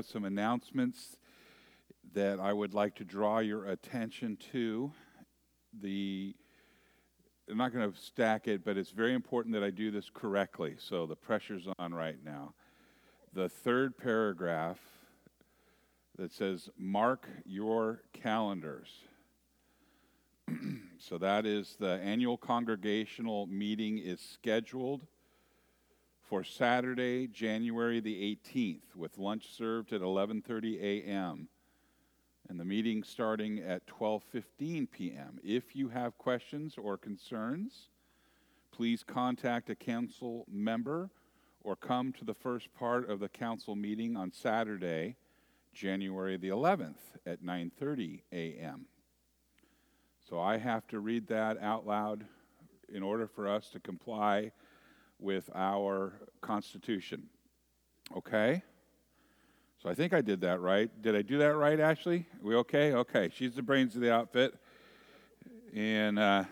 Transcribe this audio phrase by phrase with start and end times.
[0.00, 1.18] have some announcements
[2.14, 4.90] that I would like to draw your attention to.
[5.78, 6.34] The
[7.50, 10.76] I'm not going to stack it, but it's very important that I do this correctly.
[10.78, 12.54] So the pressure's on right now.
[13.34, 14.78] The third paragraph
[16.16, 18.88] that says, Mark your calendars.
[20.98, 25.06] so that is the annual congregational meeting is scheduled
[26.30, 31.48] for Saturday, January the 18th, with lunch served at 11:30 a.m.
[32.48, 35.40] and the meeting starting at 12:15 p.m.
[35.42, 37.88] If you have questions or concerns,
[38.70, 41.10] please contact a council member
[41.64, 45.16] or come to the first part of the council meeting on Saturday,
[45.74, 48.86] January the 11th at 9:30 a.m.
[50.28, 52.24] So I have to read that out loud
[52.88, 54.52] in order for us to comply
[55.20, 57.24] with our Constitution.
[58.16, 58.62] Okay?
[59.82, 60.90] So I think I did that right.
[61.00, 62.26] Did I do that right, Ashley?
[62.42, 62.92] Are we okay?
[62.92, 63.30] Okay.
[63.34, 64.54] She's the brains of the outfit
[65.74, 66.44] and uh,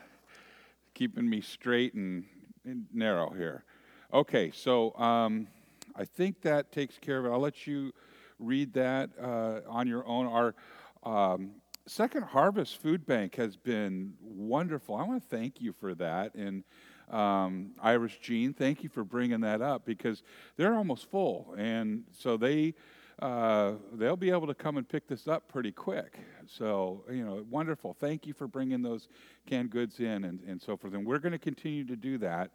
[0.95, 2.25] keeping me straight and,
[2.65, 3.65] and, narrow here.
[4.13, 5.49] Okay, so um,
[5.95, 7.31] I think that takes care of it.
[7.31, 7.93] I'll let you
[8.39, 10.27] read that uh, on your own.
[10.27, 10.55] Our
[11.03, 11.51] um,
[11.87, 14.95] Second Harvest Food Bank has been wonderful.
[14.95, 16.35] I want to thank you for that.
[16.35, 16.65] And
[17.11, 20.23] um, Irish Gene, thank you for bringing that up because
[20.57, 22.75] they're almost full, and so they
[23.21, 26.19] uh, they'll be able to come and pick this up pretty quick.
[26.47, 27.97] So you know, wonderful.
[27.99, 29.09] Thank you for bringing those
[29.47, 30.95] canned goods in and, and so forth.
[30.95, 32.51] And we're going to continue to do that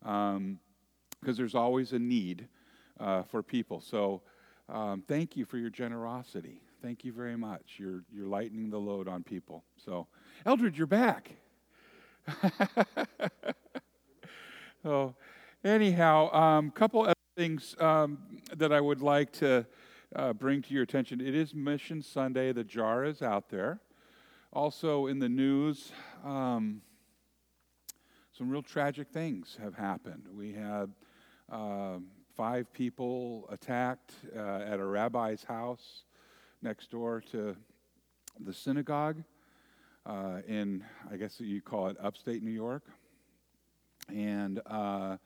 [0.00, 0.58] because um,
[1.22, 2.48] there's always a need
[2.98, 3.80] uh, for people.
[3.80, 4.22] So
[4.68, 6.62] um, thank you for your generosity.
[6.82, 7.76] Thank you very much.
[7.78, 9.64] You're you're lightening the load on people.
[9.84, 10.08] So
[10.46, 11.30] Eldred, you're back.
[14.88, 15.14] So,
[15.64, 19.66] anyhow, a um, couple other things um, that I would like to
[20.16, 21.20] uh, bring to your attention.
[21.20, 22.52] It is Mission Sunday.
[22.52, 23.80] The jar is out there.
[24.50, 25.92] Also, in the news,
[26.24, 26.80] um,
[28.32, 30.22] some real tragic things have happened.
[30.34, 30.90] We had
[31.52, 31.98] uh,
[32.34, 36.04] five people attacked uh, at a rabbi's house
[36.62, 37.54] next door to
[38.40, 39.22] the synagogue
[40.06, 40.82] uh, in,
[41.12, 42.84] I guess you call it upstate New York
[44.08, 45.16] and uh,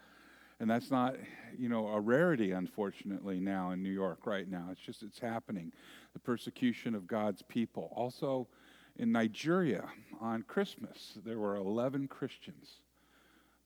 [0.60, 1.16] and that's not
[1.59, 4.69] you know a rarity unfortunately now in new york right now.
[4.70, 5.72] It's just it's happening.
[6.12, 7.92] The persecution of god's people.
[7.94, 8.48] Also
[8.97, 9.84] in nigeria
[10.21, 12.81] on christmas there were 11 christians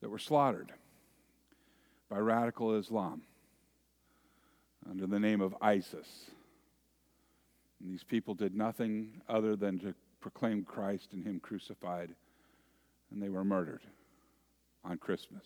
[0.01, 0.71] that were slaughtered
[2.09, 3.21] by radical islam
[4.89, 6.31] under the name of isis.
[7.81, 12.09] And these people did nothing other than to proclaim christ and him crucified
[13.11, 13.81] and they were murdered
[14.87, 15.45] on Christmas.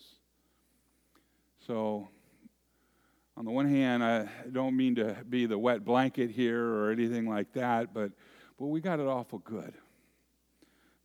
[1.66, 2.08] So,
[3.36, 7.28] on the one hand, I don't mean to be the wet blanket here or anything
[7.28, 8.12] like that, but,
[8.58, 9.74] but we got it awful good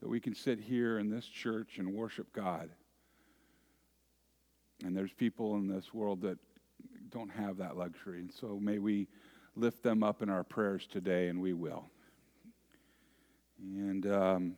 [0.02, 2.70] that we can sit here in this church and worship God.
[4.84, 6.38] And there's people in this world that
[7.10, 8.20] don't have that luxury.
[8.20, 9.08] And so may we
[9.56, 11.90] lift them up in our prayers today, and we will.
[13.60, 14.56] And um,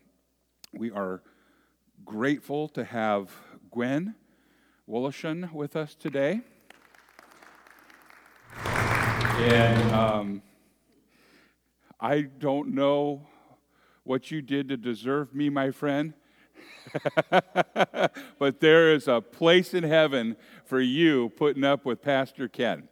[0.73, 1.21] we are
[2.03, 3.31] grateful to have
[3.71, 4.15] Gwen
[4.89, 6.41] Wollashan with us today.
[8.65, 10.41] And um,
[11.99, 13.27] I don't know
[14.03, 16.13] what you did to deserve me, my friend.
[18.39, 22.89] but there is a place in heaven for you putting up with Pastor Ken.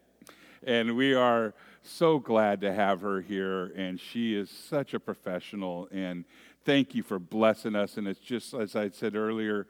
[0.63, 3.71] And we are so glad to have her here.
[3.75, 5.87] And she is such a professional.
[5.91, 6.25] And
[6.65, 7.97] thank you for blessing us.
[7.97, 9.67] And it's just, as I said earlier,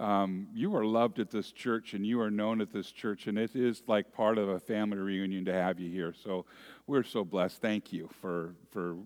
[0.00, 3.38] um, you are loved at this church and you are known at this church, and
[3.38, 6.14] it is like part of a family reunion to have you here.
[6.14, 6.46] So
[6.86, 7.60] we're so blessed.
[7.60, 8.96] Thank you for, for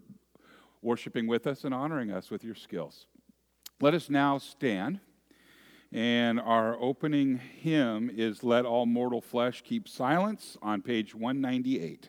[0.83, 3.07] worshiping with us and honoring us with your skills.
[3.81, 5.01] Let us now stand.
[5.91, 12.09] And our opening hymn is Let All Mortal Flesh Keep Silence on page 198.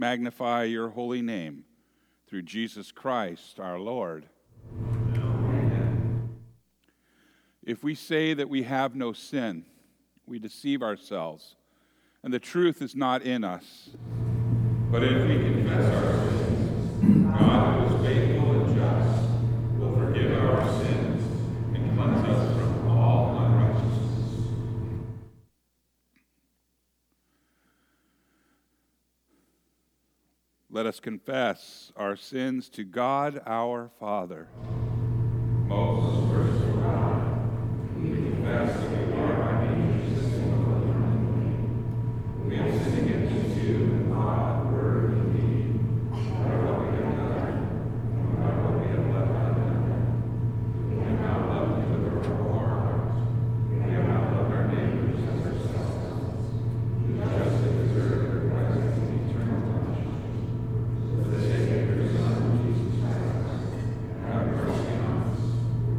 [0.00, 1.62] magnify your holy name
[2.26, 4.24] through Jesus Christ our Lord.
[7.62, 9.66] If we say that we have no sin,
[10.26, 11.56] we deceive ourselves,
[12.24, 13.90] and the truth is not in us.
[14.90, 20.82] But if we confess our sins, God, who is faithful and just, will forgive our
[20.82, 21.22] sins
[21.74, 24.00] and cleanse us from all unrighteousness.
[30.72, 34.46] Let us confess our sins to God our Father.
[35.66, 43.10] Most merciful God, we confess that we are by nature sinful and We have sinned
[43.10, 45.74] against you in thought, word, and deed,
[46.12, 47.58] by what we have done,
[48.38, 49.90] by what we have left undone.
[50.88, 53.10] We have not loved you with our whole heart.
[53.70, 56.46] We have not loved our neighbors as ourselves.
[57.02, 60.18] We justly deserve your presence and eternal punishment.
[61.10, 63.70] For the sake of your Son, Jesus Christ,
[64.26, 65.38] have mercy on us.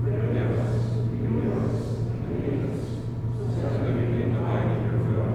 [0.03, 0.73] Forgive us,
[1.11, 1.79] heal us,
[2.11, 2.81] and lead us,
[3.55, 5.31] so that we may delight in your will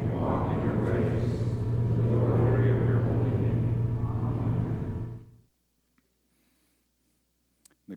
[0.00, 3.64] and walk in your ways, to the glory of your holy name.
[4.24, 4.92] Amen.
[7.88, 7.96] The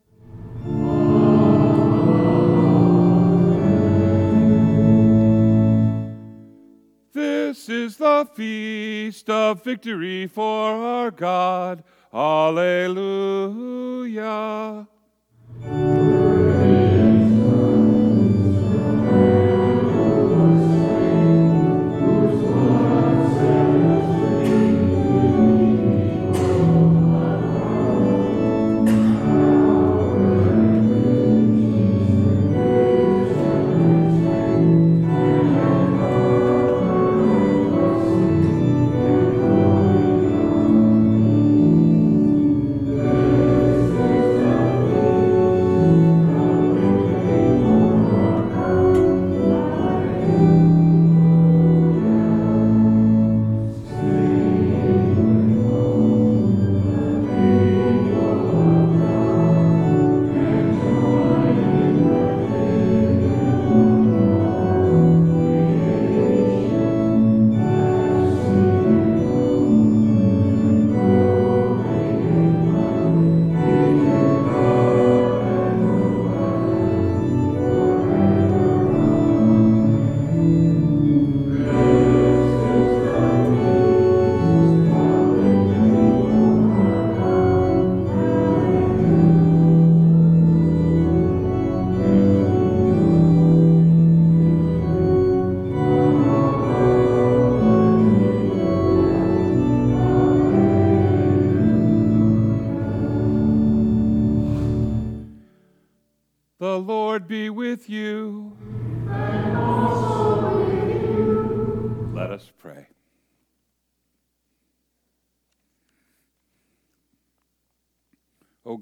[7.51, 11.83] This is the feast of victory for our God.
[12.13, 12.87] Alleluia.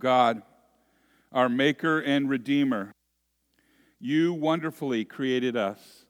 [0.09, 0.41] God,
[1.31, 2.91] our Maker and Redeemer,
[3.99, 6.07] you wonderfully created us,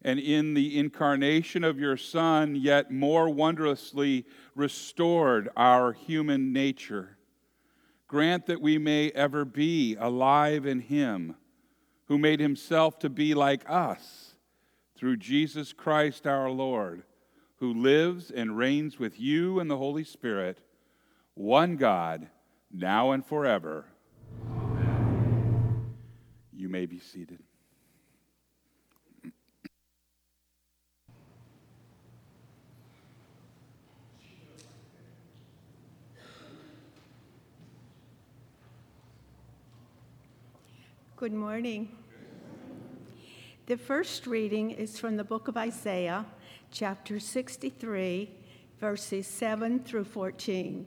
[0.00, 4.24] and in the incarnation of your Son, yet more wondrously
[4.54, 7.18] restored our human nature.
[8.08, 11.36] Grant that we may ever be alive in Him,
[12.06, 14.36] who made Himself to be like us
[14.96, 17.02] through Jesus Christ our Lord,
[17.56, 20.60] who lives and reigns with you and the Holy Spirit,
[21.34, 22.30] one God,
[22.74, 23.84] now and forever.
[24.50, 25.94] Amen.
[26.52, 27.38] You may be seated.
[41.16, 41.96] Good morning.
[43.66, 46.26] The first reading is from the book of Isaiah,
[46.70, 48.30] chapter 63,
[48.78, 50.86] verses 7 through 14.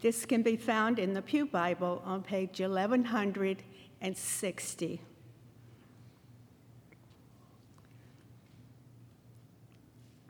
[0.00, 5.00] This can be found in the Pew Bible on page 1160.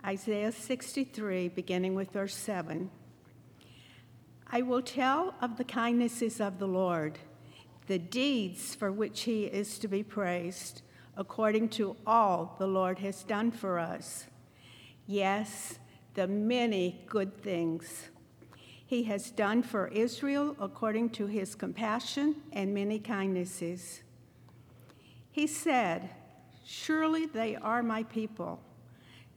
[0.06, 2.90] Isaiah 63, beginning with verse 7.
[4.50, 7.18] I will tell of the kindnesses of the Lord,
[7.88, 10.80] the deeds for which he is to be praised
[11.14, 14.28] according to all the Lord has done for us.
[15.06, 15.78] Yes,
[16.14, 18.08] the many good things
[18.88, 24.00] he has done for Israel according to his compassion and many kindnesses.
[25.30, 26.08] He said,
[26.64, 28.62] Surely they are my people,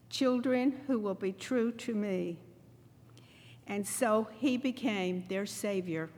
[0.10, 2.40] children who will be true to me.
[3.68, 6.10] And so he became their Savior.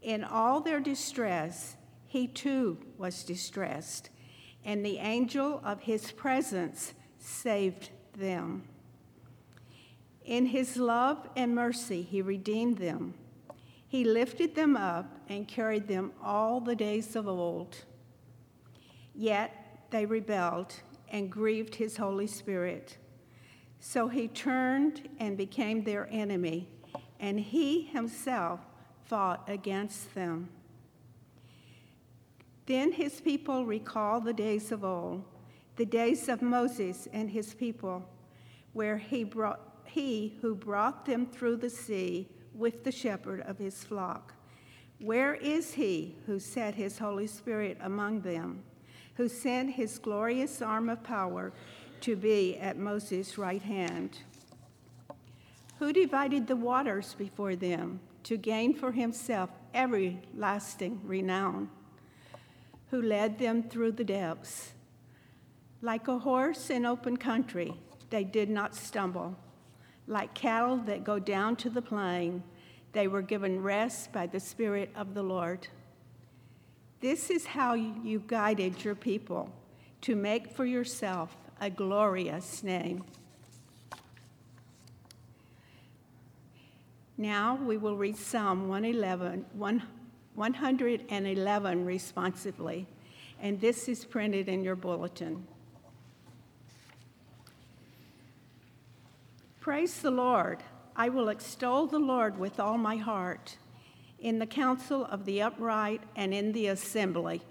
[0.00, 1.74] In all their distress,
[2.06, 4.10] he too was distressed,
[4.64, 8.62] and the angel of his presence saved them.
[10.28, 13.14] In his love and mercy, he redeemed them.
[13.88, 17.78] He lifted them up and carried them all the days of old.
[19.14, 20.74] Yet they rebelled
[21.10, 22.98] and grieved his Holy Spirit.
[23.80, 26.68] So he turned and became their enemy,
[27.18, 28.60] and he himself
[29.06, 30.50] fought against them.
[32.66, 35.24] Then his people recall the days of old,
[35.76, 38.06] the days of Moses and his people,
[38.74, 43.84] where he, brought, he who brought them through the sea with the shepherd of his
[43.84, 44.34] flock.
[45.00, 48.62] Where is he who set his Holy Spirit among them,
[49.14, 51.52] who sent his glorious arm of power
[52.00, 54.18] to be at Moses' right hand?
[55.78, 61.70] Who divided the waters before them to gain for himself everlasting renown?
[62.90, 64.72] who led them through the depths.
[65.82, 67.74] Like a horse in open country,
[68.10, 69.36] they did not stumble.
[70.08, 72.42] Like cattle that go down to the plain,
[72.92, 75.68] they were given rest by the Spirit of the Lord.
[77.00, 79.52] This is how you guided your people
[80.00, 83.04] to make for yourself a glorious name.
[87.18, 92.86] Now we will read Psalm 111, 111 responsively,
[93.42, 95.46] and this is printed in your bulletin.
[99.60, 100.62] Praise the Lord.
[100.94, 103.56] I will extol the Lord with all my heart,
[104.20, 107.42] in the council of the upright and in the assembly.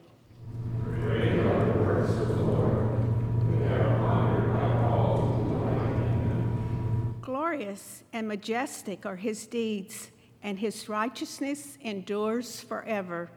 [7.21, 10.09] Glorious and majestic are his deeds
[10.41, 13.29] and his righteousness endures forever.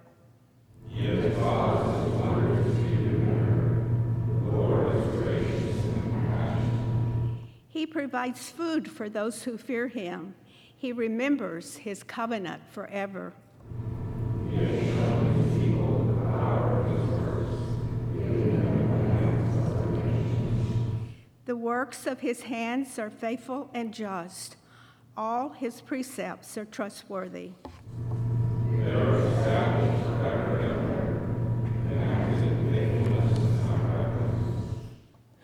[7.70, 10.34] He provides food for those who fear him.
[10.76, 13.32] He remembers his covenant forever.
[21.46, 24.56] The works of his hands are faithful and just.
[25.16, 27.52] All his precepts are trustworthy.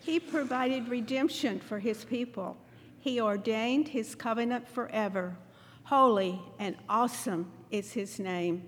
[0.06, 2.56] He provided redemption for his people.
[3.00, 5.36] He ordained his covenant forever.
[5.82, 8.62] Holy and awesome is his name.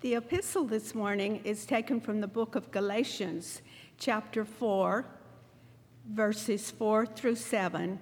[0.00, 3.62] The epistle this morning is taken from the book of Galatians,
[3.98, 5.04] chapter 4,
[6.08, 7.98] verses 4 through 7,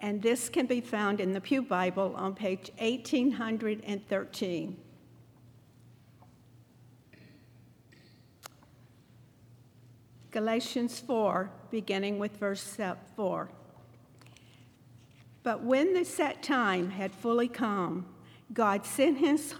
[0.00, 4.76] and this can be found in the Pew Bible on page 1813.
[10.30, 12.78] Galatians 4, beginning with verse
[13.16, 13.50] 4.
[15.42, 18.06] But when the set time had fully come,
[18.52, 19.54] God sent his,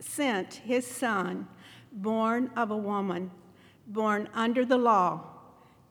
[0.00, 1.48] sent his Son,
[1.92, 3.30] born of a woman,
[3.86, 5.24] born under the law,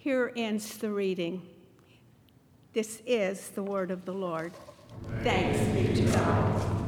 [0.00, 1.42] Here ends the reading.
[2.72, 4.52] This is the word of the Lord.
[5.24, 6.87] Thanks be to God.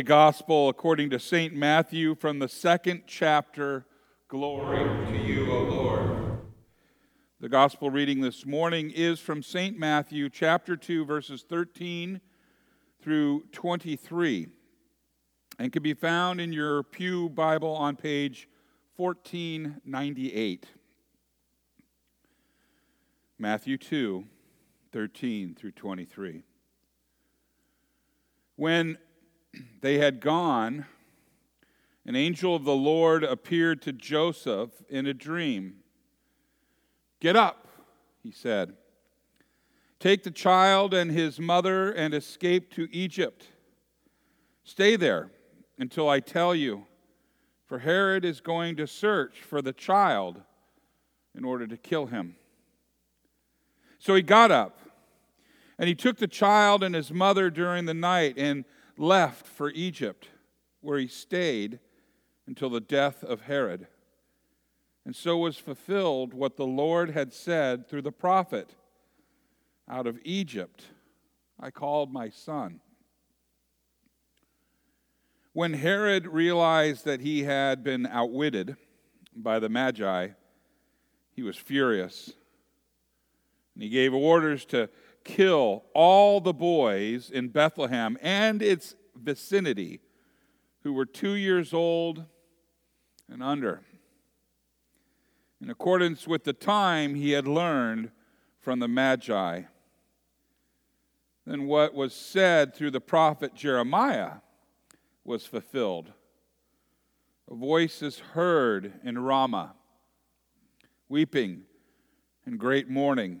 [0.00, 1.54] Holy Gospel according to St.
[1.54, 3.84] Matthew from the second chapter.
[4.28, 6.38] Glory to you, O Lord.
[7.38, 9.78] The Gospel reading this morning is from St.
[9.78, 12.22] Matthew chapter 2, verses 13
[13.02, 14.46] through 23,
[15.58, 18.48] and can be found in your Pew Bible on page
[18.96, 20.64] 1498.
[23.38, 24.24] Matthew 2,
[24.92, 26.42] 13 through 23.
[28.56, 28.96] When
[29.80, 30.86] they had gone,
[32.06, 35.76] an angel of the Lord appeared to Joseph in a dream.
[37.20, 37.68] Get up,
[38.22, 38.74] he said.
[39.98, 43.48] Take the child and his mother and escape to Egypt.
[44.64, 45.30] Stay there
[45.78, 46.86] until I tell you,
[47.66, 50.40] for Herod is going to search for the child
[51.36, 52.36] in order to kill him.
[53.98, 54.80] So he got up,
[55.78, 58.64] and he took the child and his mother during the night and
[59.00, 60.28] left for Egypt,
[60.82, 61.78] where he stayed
[62.46, 63.86] until the death of Herod.
[65.06, 68.74] And so was fulfilled what the Lord had said through the prophet
[69.88, 70.84] Out of Egypt
[71.58, 72.80] I called my son.
[75.52, 78.76] When Herod realized that he had been outwitted
[79.34, 80.28] by the Magi,
[81.32, 82.34] he was furious.
[83.74, 84.90] And he gave orders to
[85.24, 90.00] kill all the boys in Bethlehem and its vicinity
[90.82, 92.24] who were two years old
[93.30, 93.82] and under,
[95.60, 98.10] in accordance with the time he had learned
[98.58, 99.62] from the Magi.
[101.46, 104.36] Then what was said through the prophet Jeremiah
[105.24, 106.12] was fulfilled.
[107.50, 109.74] A voice is heard in Ramah,
[111.08, 111.62] weeping
[112.46, 113.40] and great mourning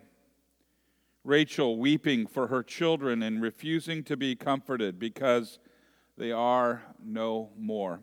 [1.24, 5.58] Rachel weeping for her children and refusing to be comforted because
[6.16, 8.00] they are no more.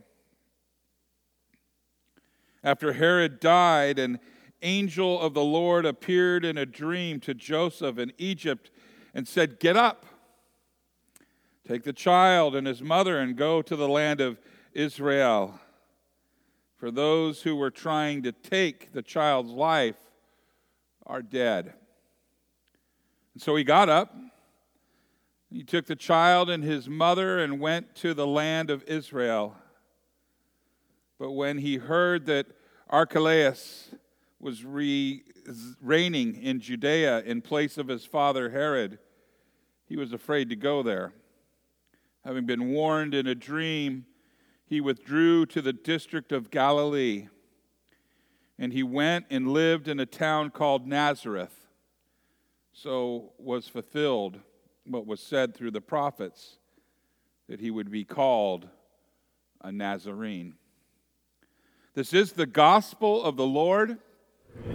[2.64, 4.20] After Herod died, an
[4.62, 8.72] angel of the Lord appeared in a dream to Joseph in Egypt
[9.14, 10.06] and said, Get up,
[11.68, 14.40] take the child and his mother, and go to the land of
[14.74, 15.60] Israel.
[16.76, 19.98] For those who were trying to take the child's life
[21.06, 21.74] are dead.
[23.38, 24.16] And so he got up.
[25.52, 29.56] He took the child and his mother and went to the land of Israel.
[31.20, 32.48] But when he heard that
[32.90, 33.92] Archelaus
[34.40, 35.22] was re-
[35.80, 38.98] reigning in Judea in place of his father Herod,
[39.86, 41.14] he was afraid to go there.
[42.26, 44.08] Having been warned in a dream,
[44.66, 47.28] he withdrew to the district of Galilee.
[48.58, 51.67] And he went and lived in a town called Nazareth
[52.82, 54.40] so was fulfilled
[54.86, 56.58] what was said through the prophets
[57.50, 58.68] that he would be called
[59.62, 60.54] a Nazarene.
[61.96, 63.98] This is the gospel of the Lord.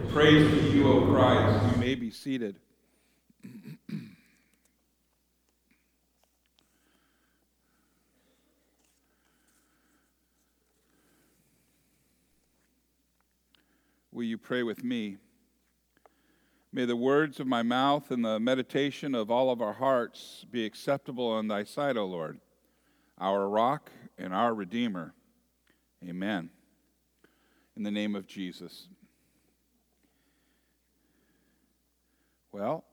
[0.09, 1.77] Praise to you, O Christ.
[1.77, 2.59] You may be seated.
[14.11, 15.19] Will you pray with me?
[16.75, 20.65] May the words of my mouth and the meditation of all of our hearts be
[20.65, 22.41] acceptable in thy sight, O Lord,
[23.19, 25.13] our rock and our redeemer.
[26.03, 26.49] Amen.
[27.77, 28.89] In the name of Jesus.
[32.53, 32.85] Well,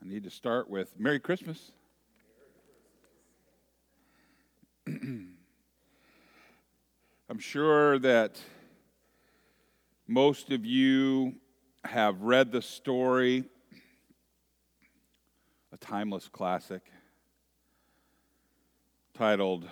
[0.00, 1.72] I need to start with Merry Christmas.
[4.86, 5.34] I'm
[7.38, 8.40] sure that
[10.08, 11.34] most of you
[11.84, 13.44] have read the story,
[15.70, 16.80] a timeless classic
[19.12, 19.68] titled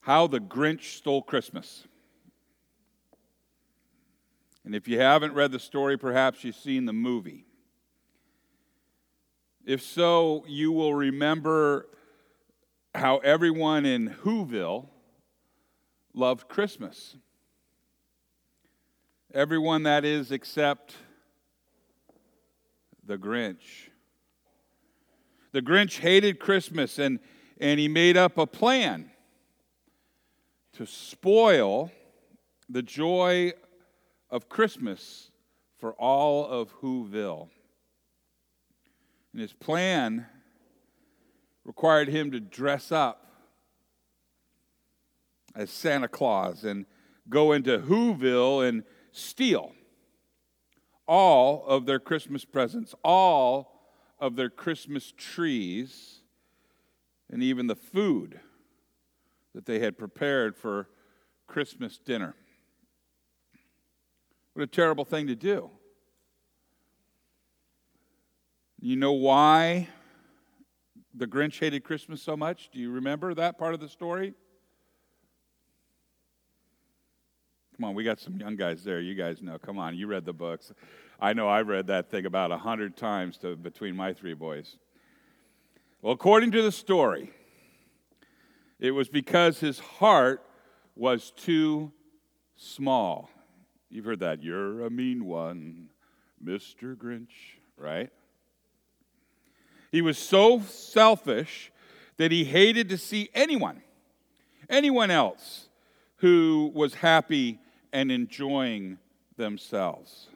[0.00, 1.86] How the Grinch Stole Christmas.
[4.64, 7.44] And if you haven't read the story, perhaps you've seen the movie.
[9.66, 11.88] If so, you will remember
[12.94, 14.88] how everyone in Whoville
[16.14, 17.16] loved Christmas.
[19.32, 20.96] Everyone that is except
[23.06, 23.90] the Grinch.
[25.52, 27.20] The Grinch hated Christmas and,
[27.60, 29.12] and he made up a plan
[30.72, 31.92] to spoil
[32.68, 33.52] the joy
[34.30, 35.30] of Christmas
[35.78, 37.50] for all of Whoville.
[39.32, 40.26] And his plan
[41.64, 43.30] required him to dress up
[45.54, 46.84] as Santa Claus and
[47.28, 49.72] go into Whoville and steal
[51.06, 53.80] all of their Christmas presents, all
[54.20, 56.20] of their Christmas trees,
[57.28, 58.38] and even the food
[59.54, 60.88] that they had prepared for
[61.48, 62.36] Christmas dinner.
[64.54, 65.70] What a terrible thing to do.
[68.80, 69.88] You know why
[71.12, 72.70] the Grinch hated Christmas so much?
[72.72, 74.34] Do you remember that part of the story?
[77.80, 79.00] Come on, we got some young guys there.
[79.00, 79.56] You guys know.
[79.56, 80.70] Come on, you read the books.
[81.18, 84.76] I know I read that thing about a hundred times to, between my three boys.
[86.02, 87.30] Well, according to the story,
[88.78, 90.44] it was because his heart
[90.94, 91.90] was too
[92.54, 93.30] small.
[93.88, 94.42] You've heard that.
[94.42, 95.88] You're a mean one,
[96.44, 96.94] Mr.
[96.94, 97.32] Grinch,
[97.78, 98.10] right?
[99.90, 101.72] He was so selfish
[102.18, 103.80] that he hated to see anyone,
[104.68, 105.70] anyone else
[106.16, 107.58] who was happy
[107.92, 108.98] and enjoying
[109.36, 110.28] themselves.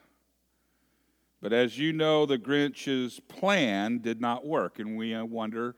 [1.40, 5.76] But as you know, the Grinch's plan did not work, and we uh, wonder,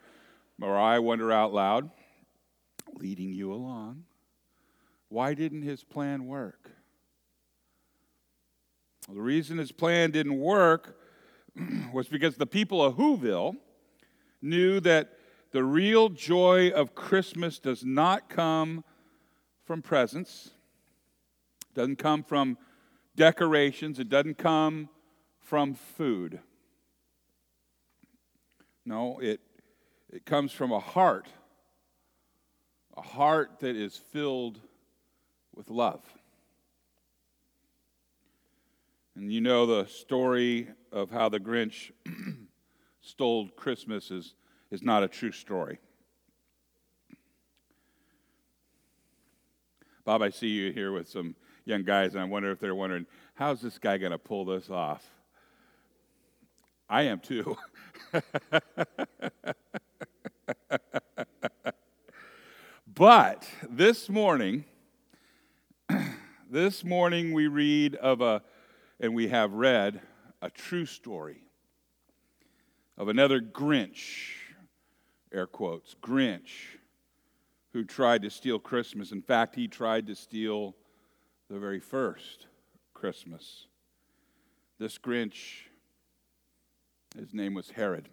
[0.62, 1.90] or I wonder out loud,
[2.94, 4.04] leading you along,
[5.08, 6.70] why didn't his plan work?
[9.08, 10.98] Well, the reason his plan didn't work
[11.92, 13.56] was because the people of Whoville
[14.40, 15.18] knew that
[15.52, 18.84] the real joy of Christmas does not come
[19.64, 20.50] from presents
[21.76, 22.56] doesn't come from
[23.14, 24.88] decorations, it doesn't come
[25.38, 26.40] from food.
[28.86, 29.40] No, it,
[30.10, 31.28] it comes from a heart,
[32.96, 34.58] a heart that is filled
[35.54, 36.02] with love.
[39.14, 41.90] And you know the story of how the Grinch
[43.02, 44.34] stole Christmas is,
[44.70, 45.78] is not a true story.
[50.06, 51.34] Bob, I see you here with some
[51.66, 54.70] young guys, and I wonder if they're wondering, how's this guy going to pull this
[54.70, 55.04] off?
[56.88, 57.56] I am too.
[62.94, 64.64] but this morning,
[66.50, 68.42] this morning we read of a,
[69.00, 70.00] and we have read
[70.40, 71.40] a true story
[72.96, 74.34] of another Grinch,
[75.32, 76.78] air quotes, Grinch,
[77.72, 79.10] who tried to steal Christmas.
[79.10, 80.76] In fact, he tried to steal
[81.48, 82.46] the very first
[82.94, 83.66] Christmas.
[84.78, 85.64] This Grinch,
[87.16, 88.08] his name was Herod.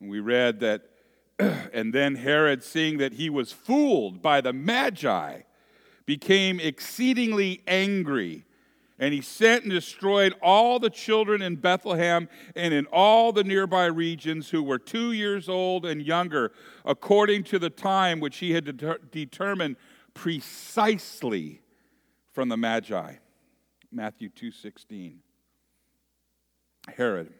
[0.00, 0.82] And we read that,
[1.38, 5.40] and then Herod, seeing that he was fooled by the Magi,
[6.06, 8.44] became exceedingly angry.
[8.98, 13.86] And he sent and destroyed all the children in Bethlehem and in all the nearby
[13.86, 16.52] regions who were two years old and younger,
[16.84, 19.76] according to the time which he had de- determined
[20.20, 21.62] precisely
[22.30, 23.14] from the Magi.
[23.90, 25.14] Matthew 2:16.
[26.94, 27.32] Herod.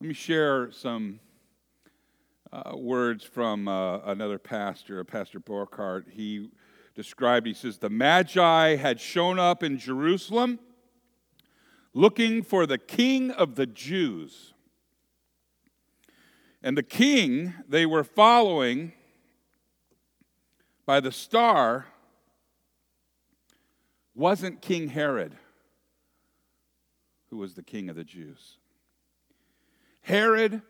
[0.00, 1.20] Let me share some
[2.50, 6.08] uh, words from uh, another pastor, Pastor Borkhardt.
[6.08, 6.50] He
[6.94, 10.58] described, he says, the Magi had shown up in Jerusalem
[11.92, 14.54] looking for the king of the Jews.
[16.62, 18.94] And the king they were following
[20.90, 21.86] by the star
[24.12, 25.36] wasn't King Herod,
[27.28, 28.58] who was the king of the Jews.
[30.00, 30.62] Herod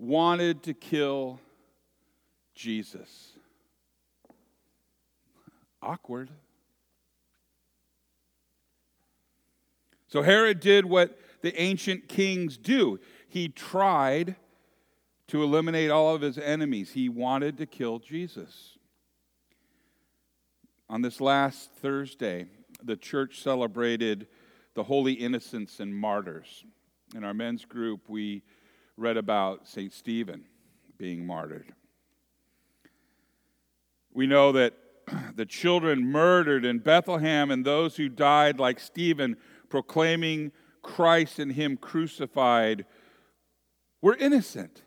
[0.00, 1.38] wanted to kill
[2.56, 3.34] Jesus.
[5.80, 6.28] Awkward.
[10.08, 12.98] So Herod did what the ancient kings do.
[13.28, 14.34] He tried
[15.28, 16.90] to eliminate all of his enemies.
[16.94, 18.71] He wanted to kill Jesus.
[20.92, 22.44] On this last Thursday,
[22.84, 24.26] the church celebrated
[24.74, 26.66] the holy innocents and martyrs.
[27.16, 28.42] In our men's group, we
[28.98, 29.90] read about St.
[29.90, 30.44] Stephen
[30.98, 31.72] being martyred.
[34.12, 34.74] We know that
[35.34, 39.38] the children murdered in Bethlehem and those who died like Stephen,
[39.70, 40.52] proclaiming
[40.82, 42.84] Christ and Him crucified,
[44.02, 44.82] were innocent.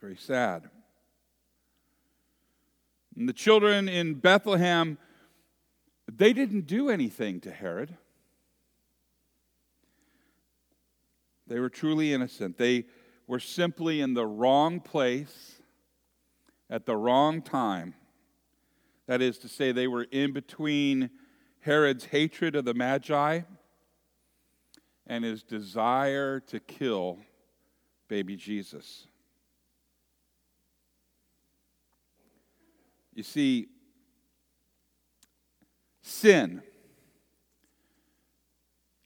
[0.00, 0.70] Very sad.
[3.16, 4.98] And the children in Bethlehem,
[6.10, 7.96] they didn't do anything to Herod.
[11.46, 12.56] They were truly innocent.
[12.56, 12.86] They
[13.26, 15.60] were simply in the wrong place
[16.68, 17.94] at the wrong time.
[19.06, 21.10] That is to say, they were in between
[21.60, 23.42] Herod's hatred of the Magi
[25.06, 27.18] and his desire to kill
[28.08, 29.06] baby Jesus.
[33.14, 33.68] You see,
[36.02, 36.62] sin,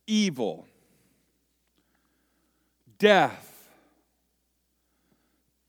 [0.07, 0.67] evil,
[2.99, 3.69] death,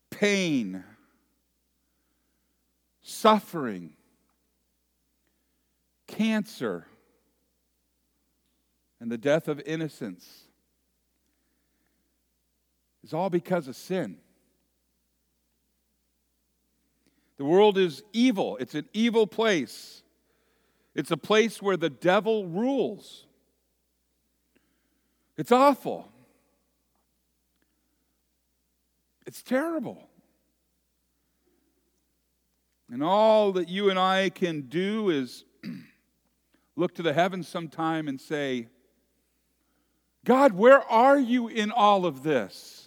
[0.10, 0.84] pain,
[3.02, 3.94] suffering,
[6.08, 6.86] cancer,
[9.02, 10.44] and the death of innocence
[13.04, 14.18] is all because of sin.
[17.40, 20.04] The world is evil, it's an evil place.
[20.94, 23.26] It's a place where the devil rules.
[25.38, 26.12] It's awful.
[29.26, 30.10] It's terrible.
[32.92, 35.46] And all that you and I can do is
[36.76, 38.68] look to the heavens sometime and say,
[40.26, 42.79] God, where are you in all of this?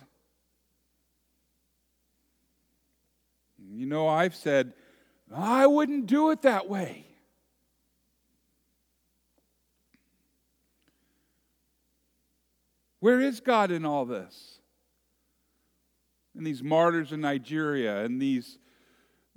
[3.75, 4.75] You know, I've said,
[5.35, 7.07] I wouldn't do it that way.
[13.01, 14.61] Where is God in all this?
[16.37, 18.59] And these martyrs in Nigeria, and these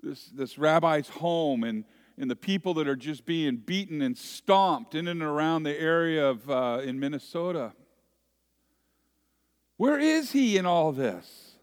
[0.03, 1.83] this, this rabbi's home, and,
[2.17, 6.27] and the people that are just being beaten and stomped in and around the area
[6.29, 7.73] of uh, in Minnesota.
[9.77, 11.55] Where is he in all this?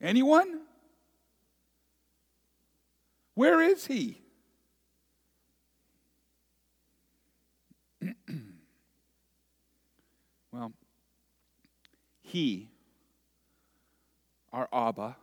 [0.00, 0.61] Anyone?
[3.34, 4.20] Where is he?
[10.52, 10.72] well,
[12.20, 12.68] he,
[14.52, 15.16] our Abba,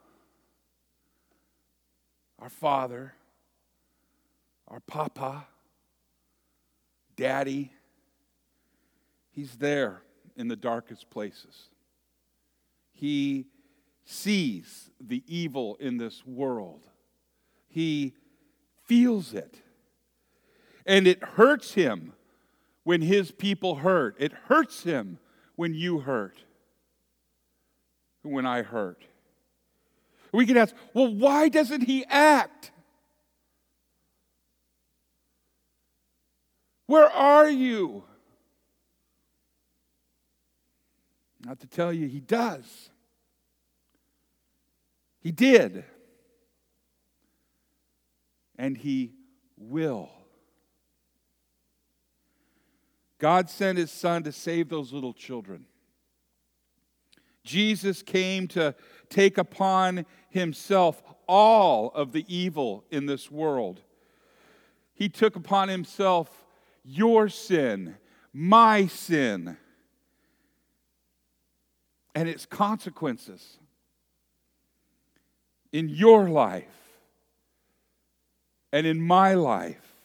[2.40, 3.14] our Father,
[4.68, 5.46] our Papa,
[7.16, 7.72] Daddy,
[9.32, 10.02] he's there
[10.36, 11.70] in the darkest places.
[12.94, 13.48] He
[14.06, 16.89] sees the evil in this world
[17.70, 18.14] he
[18.84, 19.62] feels it.
[20.86, 22.14] And it hurts him
[22.84, 24.16] when his people hurt.
[24.20, 25.20] It hurts him
[25.56, 26.38] when you hurt,
[28.24, 29.04] when I hurt.
[30.34, 32.72] We can ask, well, why doesn't he act?
[36.88, 38.04] Where are you?
[41.46, 42.90] Not to tell you, he does.
[45.22, 45.84] He did
[48.60, 49.14] and He
[49.58, 50.12] will.
[53.18, 55.66] God sent His Son to save those little children.
[57.44, 58.76] Jesus came to
[59.10, 63.82] take upon Himself all of the evil in this world.
[64.94, 66.30] He took upon Himself
[66.84, 67.96] your sin,
[68.34, 69.58] my sin,
[72.14, 73.58] and its consequences
[75.72, 76.79] in your life
[78.72, 79.96] and in my life.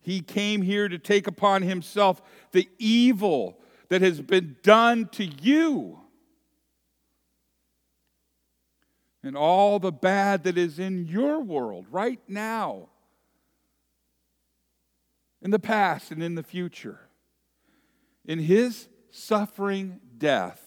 [0.00, 6.00] He came here to take upon himself the evil that has been done to you
[9.22, 12.88] and all the bad that is in your world right now,
[15.42, 17.00] in the past and in the future.
[18.24, 20.62] In his suffering, death,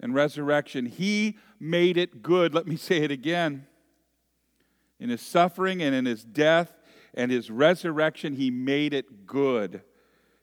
[0.00, 2.54] and resurrection, he made it good.
[2.54, 3.66] Let me say it again.
[5.02, 6.76] In his suffering and in his death
[7.12, 9.82] and his resurrection, he made it good.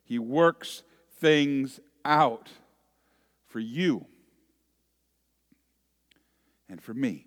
[0.04, 0.82] He works
[1.18, 2.50] things out
[3.46, 4.04] for you
[6.68, 7.26] and for me.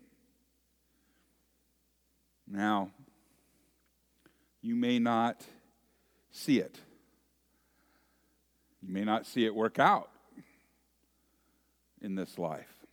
[2.48, 2.92] Now,
[4.62, 5.42] you may not
[6.30, 6.78] see it.
[8.80, 10.12] You may not see it work out
[12.00, 12.86] in this life.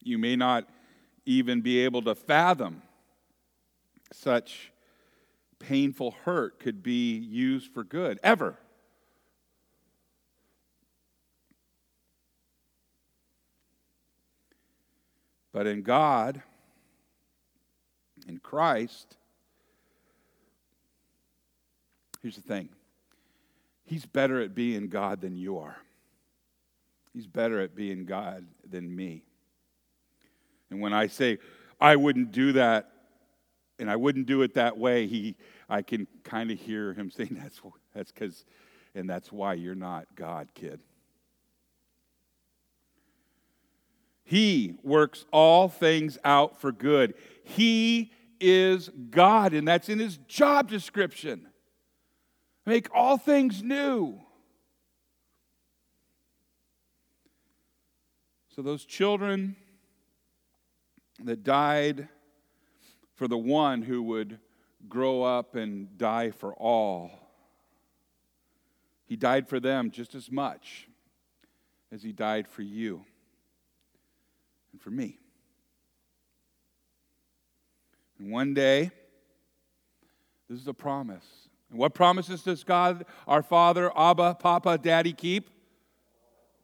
[0.00, 0.68] You may not
[1.24, 2.82] even be able to fathom
[4.14, 4.72] such
[5.58, 8.58] painful hurt could be used for good, ever.
[15.52, 16.42] But in God,
[18.26, 19.16] in Christ,
[22.22, 22.70] here's the thing
[23.84, 25.76] He's better at being God than you are.
[27.12, 29.22] He's better at being God than me.
[30.70, 31.38] And when I say,
[31.78, 32.90] I wouldn't do that,
[33.82, 35.34] and I wouldn't do it that way, he,
[35.68, 37.60] I can kind of hear him saying, that's
[37.92, 38.44] that's because,
[38.94, 40.80] and that's why you're not God, kid.
[44.22, 47.14] He works all things out for good.
[47.42, 51.48] He is God, and that's in his job description.
[52.64, 54.20] Make all things new.
[58.54, 59.56] So, those children
[61.24, 62.08] that died
[63.22, 64.40] for the one who would
[64.88, 67.12] grow up and die for all,
[69.04, 70.88] he died for them just as much
[71.92, 73.04] as he died for you
[74.72, 75.20] and for me.
[78.18, 78.90] And one day,
[80.50, 81.46] this is a promise.
[81.70, 85.48] And what promises does God, our Father, Abba, Papa, Daddy keep?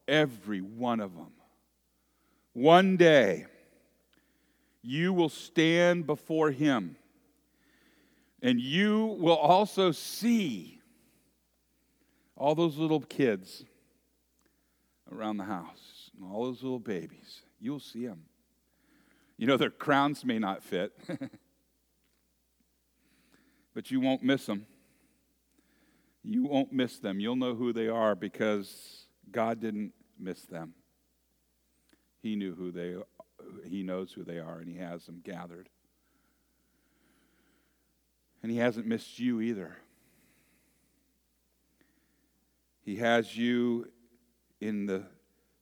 [0.09, 1.30] Every one of them.
[2.52, 3.46] One day,
[4.89, 6.97] you will stand before Him,
[8.41, 10.80] and you will also see
[12.34, 13.64] all those little kids
[15.12, 17.43] around the house, and all those little babies.
[17.61, 18.22] You'll see them.
[19.36, 20.93] You know, their crowns may not fit,
[23.74, 24.66] but you won't miss them.
[26.24, 27.20] You won't miss them.
[27.20, 30.72] You'll know who they are because God didn't miss them.
[32.22, 32.97] He knew who they
[33.64, 35.68] he knows who they are and he has them gathered.
[38.42, 39.76] And he hasn't missed you either.
[42.84, 43.88] He has you
[44.61, 45.05] in the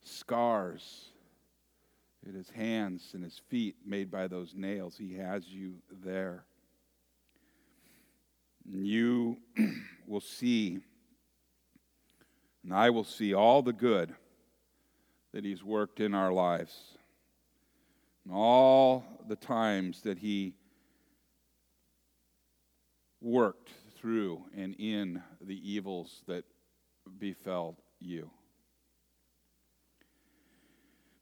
[0.03, 1.11] scars
[2.27, 4.97] in his hands and his feet made by those nails.
[4.97, 5.75] He has you
[6.05, 6.45] there.
[8.73, 9.39] And You
[10.07, 10.81] will see,
[12.65, 14.15] and I will see all the good
[15.33, 16.96] that He's worked in our lives,
[18.27, 20.55] and all the times that He
[23.21, 26.45] worked through and in the evils that
[27.19, 28.31] befell you.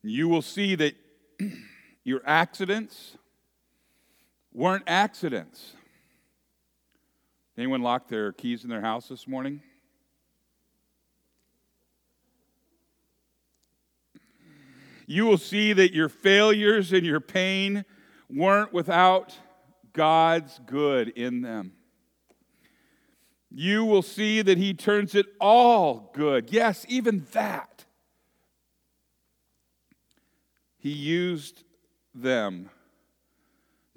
[0.02, 0.94] You will see that
[2.04, 3.16] your accidents
[4.52, 5.74] weren't accidents.
[7.56, 9.60] Anyone lock their keys in their house this morning?
[15.06, 17.84] You will see that your failures and your pain
[18.30, 19.36] weren't without
[19.92, 21.72] God's good in them.
[23.50, 26.50] You will see that He turns it all good.
[26.50, 27.84] Yes, even that.
[30.76, 31.62] He used
[32.14, 32.70] them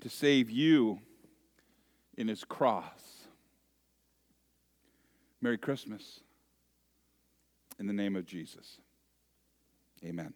[0.01, 0.99] to save you
[2.15, 3.27] in His cross.
[5.41, 6.19] Merry Christmas.
[7.79, 8.79] In the name of Jesus.
[10.03, 10.33] Amen.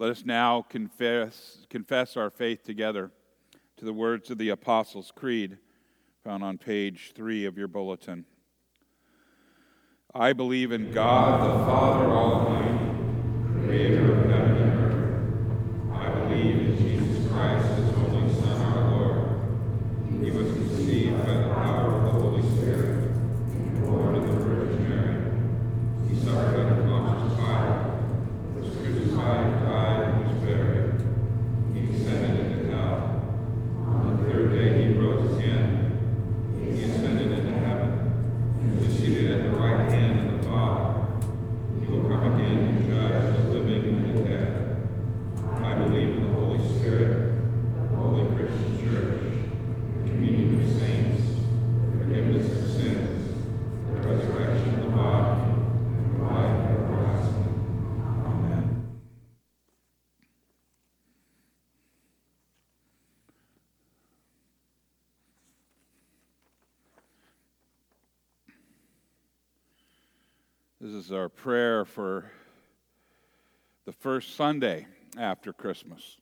[0.00, 3.10] Let us now confess, confess our faith together
[3.78, 5.58] to the words of the Apostles' Creed
[6.22, 8.24] found on page three of your bulletin.
[10.14, 15.92] I believe in God, the Father Almighty, creator of heaven and earth.
[15.92, 20.22] I believe in Jesus Christ, his only Son, our Lord.
[20.22, 23.14] He was conceived by the power of the Holy Spirit,
[23.84, 25.18] born of the Virgin Mary.
[26.08, 27.80] He suffered under Pontius Pilate,
[28.54, 30.88] was crucified, died, and was buried.
[31.74, 32.98] He descended into hell.
[33.86, 35.66] On the third day he rose again.
[36.58, 37.90] He ascended into heaven,
[38.60, 40.90] and is seated at the right hand of the Father.
[41.80, 44.50] He will come again to judge the living and the dead.
[45.64, 47.12] I believe in the Holy Spirit,
[47.74, 49.22] the holy Christian church,
[50.04, 51.22] the communion of saints,
[51.92, 53.20] the forgiveness of sins,
[53.86, 55.40] the resurrection of the body,
[55.96, 57.50] and life everlasting.
[58.26, 58.64] Amen.
[70.90, 72.30] This is our prayer for
[73.84, 74.86] the first Sunday
[75.18, 76.16] after Christmas.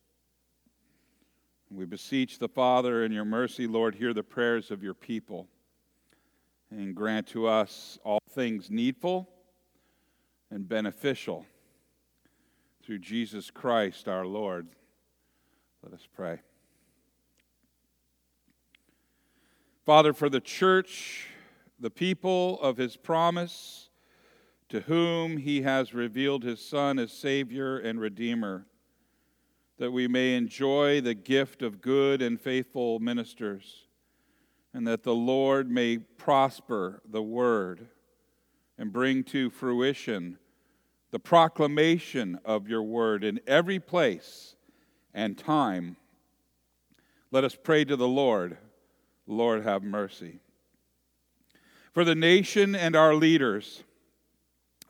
[1.71, 5.47] We beseech the Father in your mercy, Lord, hear the prayers of your people
[6.69, 9.29] and grant to us all things needful
[10.51, 11.45] and beneficial
[12.83, 14.67] through Jesus Christ our Lord.
[15.81, 16.41] Let us pray.
[19.85, 21.27] Father, for the church,
[21.79, 23.86] the people of his promise,
[24.69, 28.65] to whom he has revealed his Son as Savior and Redeemer,
[29.77, 33.85] that we may enjoy the gift of good and faithful ministers,
[34.73, 37.87] and that the Lord may prosper the word
[38.77, 40.37] and bring to fruition
[41.11, 44.55] the proclamation of your word in every place
[45.13, 45.95] and time.
[47.31, 48.57] Let us pray to the Lord.
[49.25, 50.39] Lord, have mercy.
[51.93, 53.83] For the nation and our leaders,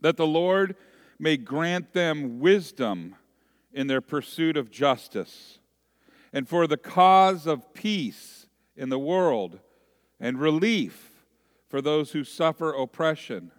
[0.01, 0.75] that the Lord
[1.19, 3.15] may grant them wisdom
[3.73, 5.59] in their pursuit of justice,
[6.33, 9.59] and for the cause of peace in the world,
[10.19, 11.23] and relief
[11.67, 13.51] for those who suffer oppression.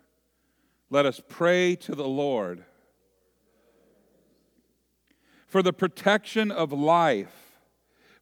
[0.90, 2.64] Let us pray to the Lord.
[5.46, 7.58] For the protection of life,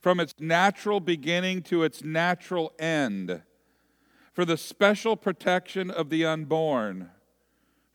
[0.00, 3.42] from its natural beginning to its natural end,
[4.32, 7.10] for the special protection of the unborn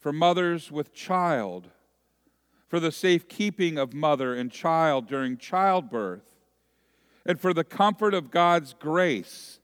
[0.02, 1.70] for mothers with child,
[2.68, 6.36] for the safekeeping of mother and child during childbirth,
[7.24, 9.60] and for the comfort of God's grace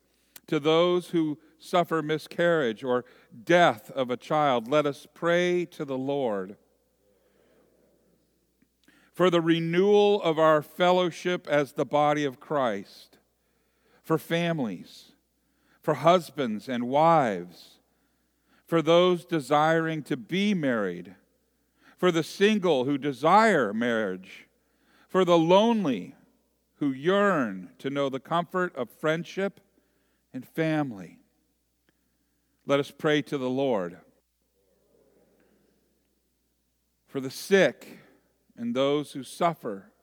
[0.45, 3.03] to those who suffer miscarriage or
[3.43, 4.67] death of a child.
[4.67, 6.55] Let us pray to the Lord.
[9.15, 13.17] For the renewal of our fellowship as the body of Christ,
[14.03, 15.13] for families,
[15.81, 17.76] for husbands and wives
[18.67, 21.15] for those desiring to be married,
[21.97, 24.45] for the single who desire marriage,
[25.07, 26.15] for the lonely
[26.75, 29.61] who yearn to know the comfort of friendship
[30.33, 31.17] and family.
[32.65, 33.97] Let us pray to the Lord.
[37.07, 37.99] For the sick
[38.57, 39.93] and those who suffer,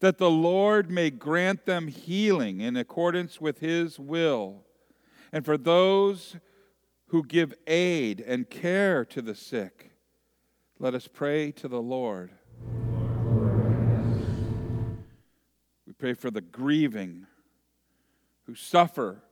[0.00, 4.64] that the Lord may grant them healing in accordance with his will,
[5.30, 6.36] and for those
[7.08, 9.90] who give aid and care to the sick.
[10.78, 12.30] Let us pray to the Lord.
[15.86, 17.26] We pray for the grieving
[18.44, 19.22] who suffer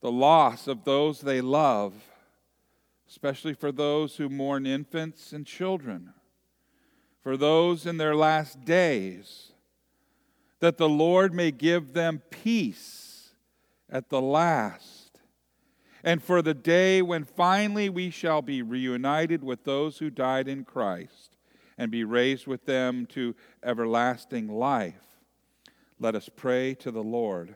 [0.00, 1.94] the loss of those they love,
[3.08, 6.12] especially for those who mourn infants and children,
[7.22, 9.52] for those in their last days,
[10.60, 13.30] that the Lord may give them peace
[13.90, 14.95] at the last
[16.04, 20.64] and for the day when finally we shall be reunited with those who died in
[20.64, 21.36] Christ
[21.78, 24.94] and be raised with them to everlasting life.
[25.98, 27.54] Let us pray to the Lord.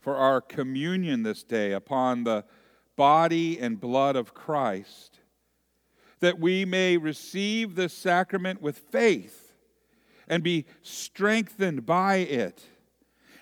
[0.00, 2.44] For our communion this day upon the
[2.96, 5.20] body and blood of Christ,
[6.20, 9.54] that we may receive this sacrament with faith
[10.28, 12.64] and be strengthened by it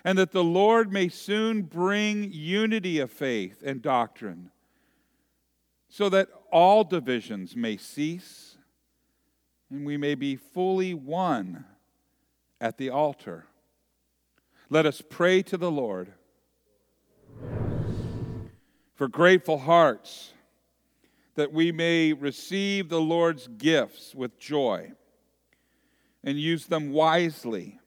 [0.05, 4.51] and that the Lord may soon bring unity of faith and doctrine,
[5.89, 8.55] so that all divisions may cease
[9.71, 11.65] and we may be fully one
[12.61, 13.47] at the altar.
[14.69, 16.13] Let us pray to the Lord.
[18.93, 20.31] for grateful hearts,
[21.33, 24.93] that we may receive the Lord's gifts with joy
[26.23, 27.79] and use them wisely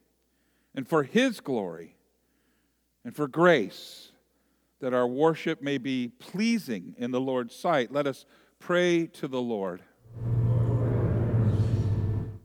[0.75, 1.95] and for His glory
[3.09, 4.13] and for grace,
[4.83, 7.91] that our worship may be pleasing in the Lord's sight.
[7.91, 8.27] Let us
[8.59, 9.81] pray to the Lord.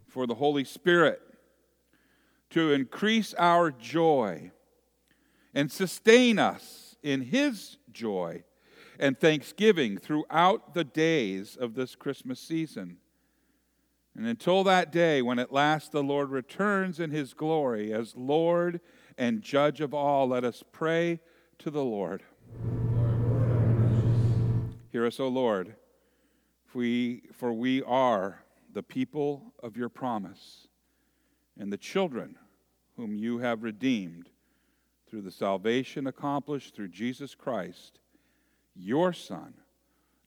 [0.07, 1.21] For the Holy Spirit
[2.51, 4.51] to increase our joy
[5.53, 8.45] and sustain us in His joy
[8.97, 12.99] and thanksgiving throughout the days of this Christmas season.
[14.15, 18.79] And until that day, when at last the Lord returns in His glory as Lord
[19.17, 21.19] and Judge of all, let us pray
[21.59, 22.23] to the Lord.
[24.91, 25.75] Hear us, O Lord,
[26.65, 30.67] for we, for we are the people of your promise
[31.59, 32.35] and the children
[32.95, 34.29] whom you have redeemed
[35.09, 37.99] through the salvation accomplished through Jesus Christ,
[38.75, 39.53] your Son,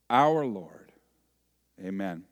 [0.08, 0.92] our Lord.
[1.84, 2.24] Amen.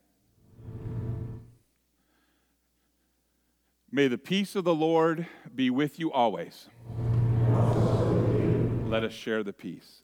[3.95, 6.69] May the peace of the Lord be with you always.
[8.89, 10.03] Let us share the peace.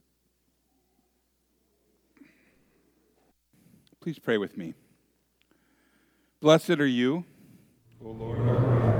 [4.01, 4.75] Please pray with me.
[6.39, 7.25] Blessed are you,
[8.01, 9.00] O Lord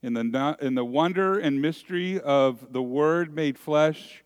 [0.00, 4.22] In the, in the wonder and mystery of the Word made flesh,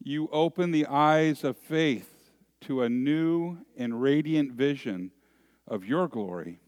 [0.00, 2.30] you open the eyes of faith
[2.60, 5.10] to a new and radiant vision
[5.66, 6.60] of your glory.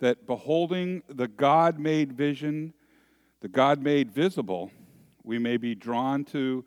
[0.00, 2.74] That beholding the God made vision,
[3.40, 4.72] the God made visible,
[5.22, 6.64] we may be drawn to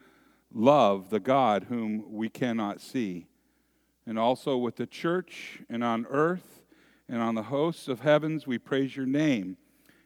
[0.53, 3.28] love the God whom we cannot see.
[4.08, 6.62] And also with the church and on earth
[7.10, 9.58] and on the hosts of heavens, we praise your name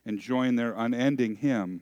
[0.06, 1.82] and join their unending hymn.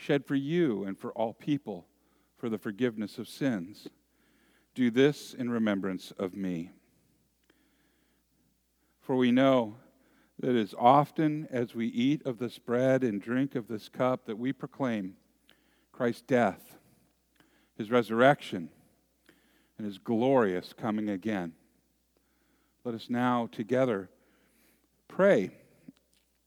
[0.00, 1.86] shed for you and for all people
[2.38, 3.86] for the forgiveness of sins.
[4.74, 6.70] Do this in remembrance of me.
[9.00, 9.76] For we know
[10.38, 14.38] that as often as we eat of this bread and drink of this cup, that
[14.38, 15.16] we proclaim
[15.92, 16.78] Christ's death,
[17.76, 18.70] his resurrection,
[19.76, 21.52] and his glorious coming again.
[22.84, 24.08] Let us now together
[25.08, 25.50] pray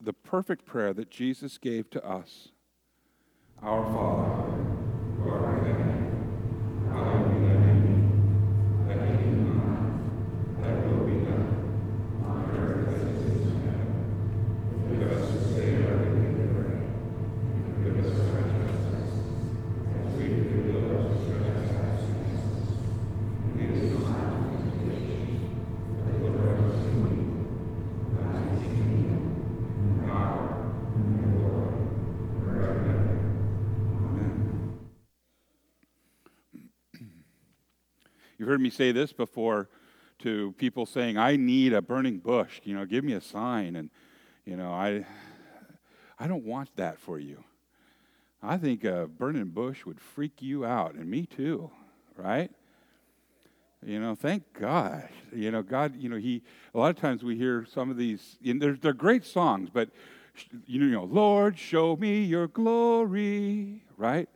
[0.01, 2.49] the perfect prayer that Jesus gave to us.
[3.65, 4.43] Our Father,
[5.17, 6.01] who art in heaven,
[6.91, 8.03] hallowed be thy name.
[8.87, 9.87] Thy kingdom come,
[10.61, 11.47] thy will be done,
[12.27, 13.89] on earth as it is in heaven.
[14.99, 16.83] Give us this day our daily bread,
[17.55, 19.15] and forgive us our trespasses,
[19.95, 22.67] as we forgive those who trespass against us.
[23.43, 25.23] And lead us not into temptation,
[26.03, 27.47] but deliver us from evil.
[28.11, 29.23] For thine is the kingdom,
[30.05, 30.43] power,
[30.95, 31.79] and glory,
[32.43, 33.15] forever and ever.
[33.93, 34.35] Amen.
[38.37, 39.67] You've heard me say this before
[40.19, 42.61] to people saying, I need a burning bush.
[42.63, 43.75] You know, give me a sign.
[43.75, 43.89] And,
[44.45, 45.07] you know, I,
[46.19, 47.43] I don't want that for you.
[48.43, 51.71] I think a burning bush would freak you out, and me too,
[52.15, 52.51] right?
[53.83, 55.09] You know, thank God.
[55.35, 56.43] You know, God, you know, He,
[56.75, 59.89] a lot of times we hear some of these, and they're, they're great songs, but,
[60.67, 64.29] you know, Lord, show me your glory, right?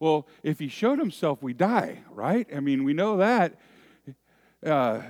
[0.00, 2.46] Well, if He showed Himself, we die, right?
[2.54, 3.58] I mean, we know that.
[4.64, 5.02] Uh,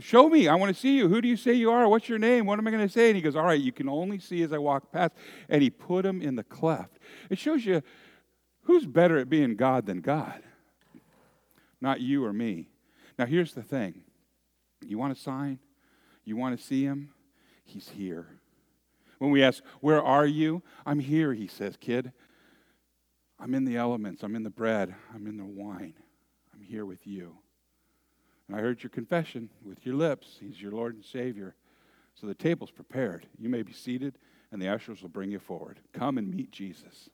[0.00, 0.48] show me.
[0.48, 1.08] I want to see you.
[1.08, 1.88] Who do you say you are?
[1.88, 2.46] What's your name?
[2.46, 3.08] What am I going to say?
[3.08, 5.12] And he goes, All right, you can only see as I walk past.
[5.48, 6.98] And he put him in the cleft.
[7.30, 7.82] It shows you
[8.62, 10.42] who's better at being God than God?
[11.80, 12.68] Not you or me.
[13.18, 14.02] Now, here's the thing
[14.80, 15.58] you want a sign?
[16.24, 17.10] You want to see him?
[17.64, 18.26] He's here.
[19.18, 20.62] When we ask, Where are you?
[20.86, 22.12] I'm here, he says, Kid.
[23.42, 24.22] I'm in the elements.
[24.22, 24.94] I'm in the bread.
[25.12, 25.94] I'm in the wine.
[26.54, 27.38] I'm here with you.
[28.46, 30.36] And I heard your confession with your lips.
[30.40, 31.56] He's your Lord and Savior.
[32.14, 33.26] So the table's prepared.
[33.40, 34.16] You may be seated,
[34.52, 35.80] and the ushers will bring you forward.
[35.92, 37.10] Come and meet Jesus.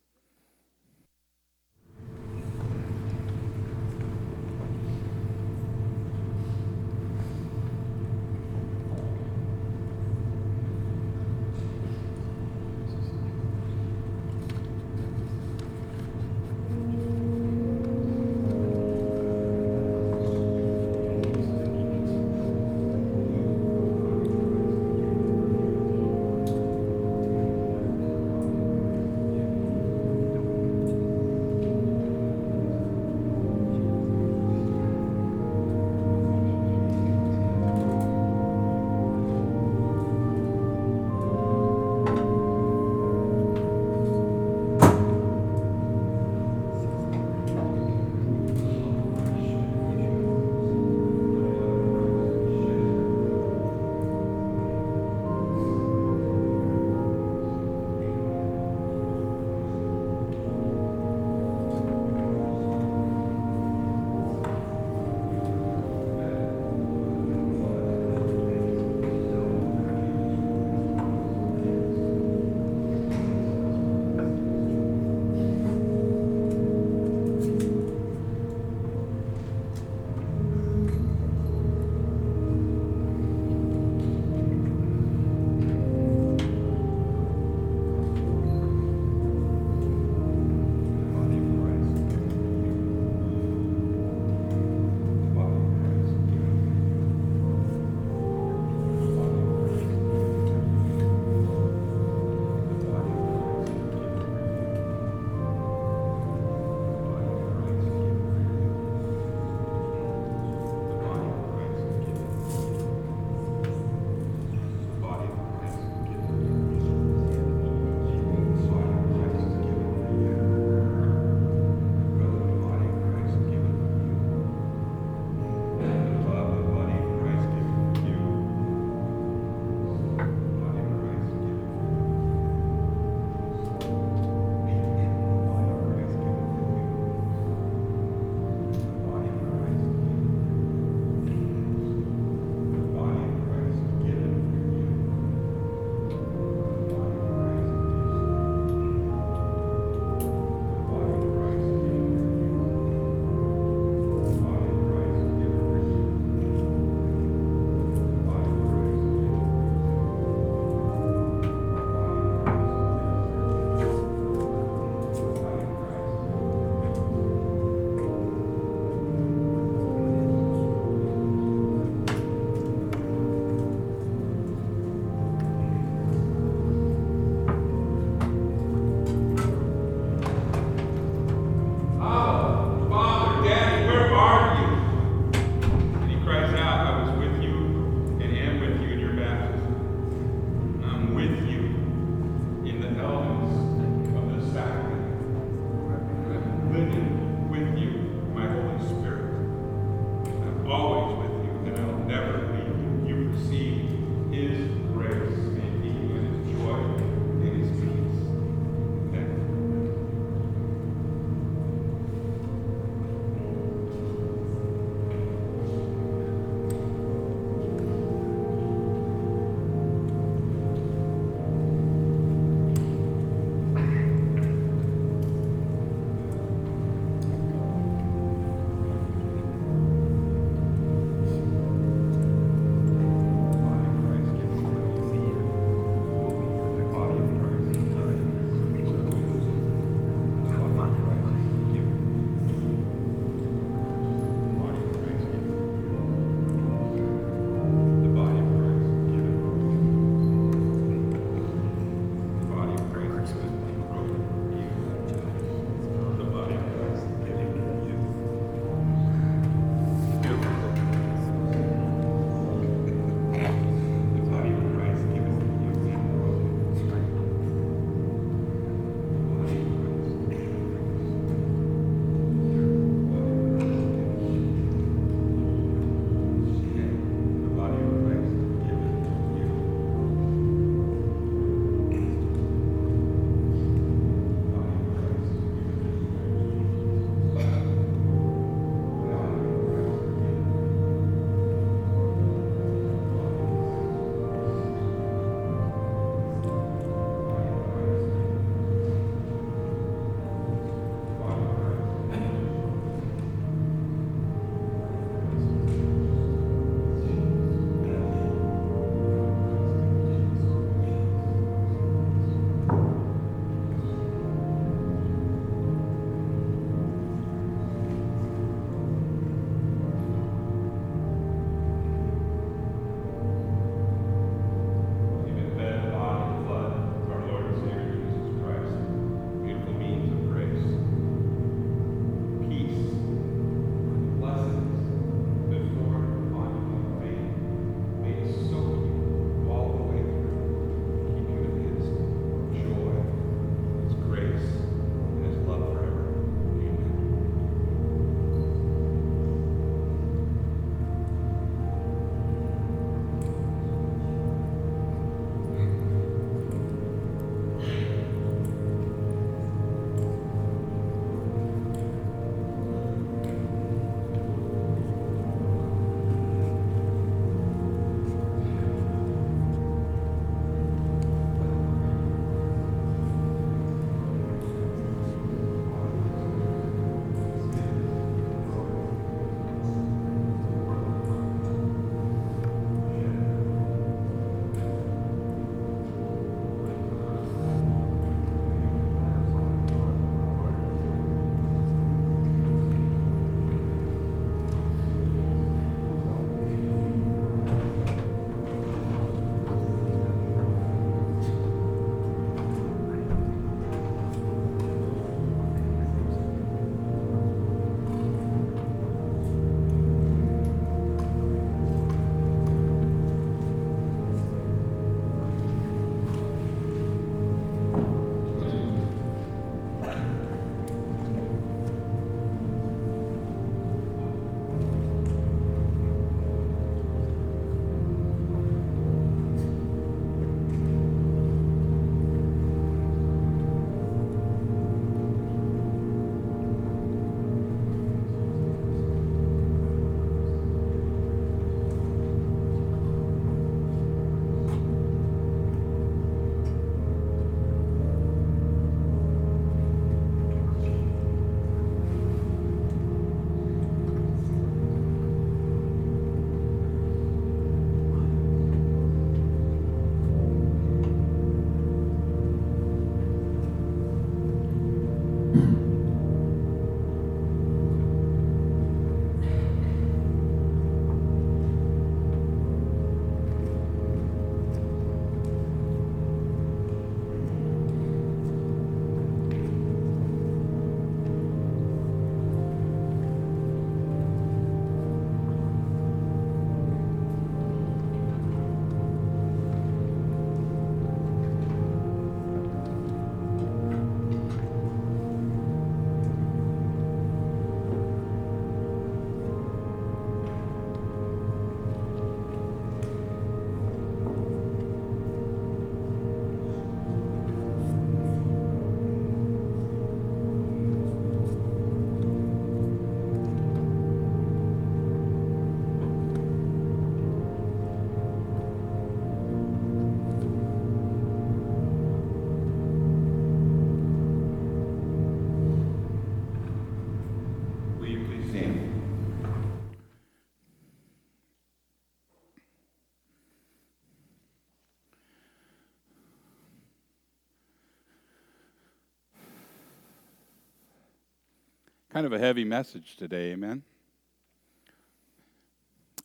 [541.99, 543.65] Kind of a heavy message today, amen?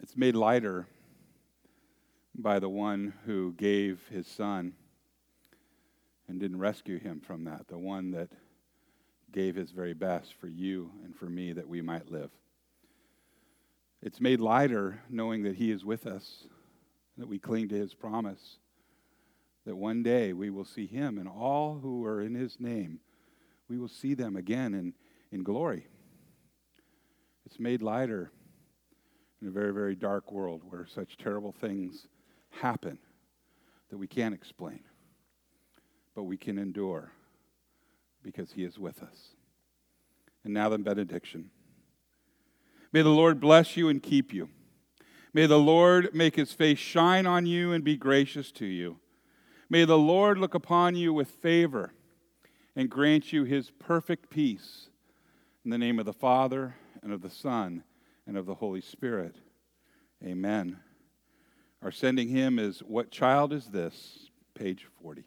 [0.01, 0.87] It's made lighter
[2.33, 4.73] by the one who gave his son
[6.27, 8.29] and didn't rescue him from that, the one that
[9.31, 12.31] gave his very best for you and for me that we might live.
[14.01, 16.47] It's made lighter knowing that he is with us,
[17.19, 18.57] that we cling to his promise,
[19.67, 22.99] that one day we will see him and all who are in his name,
[23.69, 24.95] we will see them again in,
[25.33, 25.87] in glory.
[27.45, 28.31] It's made lighter
[29.41, 32.07] in a very, very dark world where such terrible things
[32.49, 32.97] happen
[33.89, 34.79] that we can't explain,
[36.15, 37.11] but we can endure
[38.23, 39.35] because He is with us.
[40.43, 41.49] And now the benediction.
[42.91, 44.49] May the Lord bless you and keep you.
[45.33, 48.99] May the Lord make his face shine on you and be gracious to you.
[49.67, 51.91] May the Lord look upon you with favor
[52.75, 54.89] and grant you his perfect peace.
[55.65, 57.85] In the name of the Father, and of the Son,
[58.27, 59.37] and of the Holy Spirit.
[60.21, 60.77] Amen.
[61.81, 64.29] Our sending hymn is What Child Is This?
[64.55, 65.23] Page 40.